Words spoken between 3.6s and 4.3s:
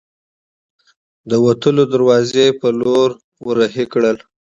هۍ کړل.